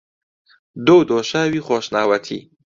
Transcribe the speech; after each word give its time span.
دۆ 0.85 0.93
و 0.99 1.03
دۆشاوی 1.09 1.61
خۆشناوەتی 1.67 2.39